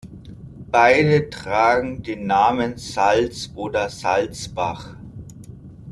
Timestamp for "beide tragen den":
0.71-2.25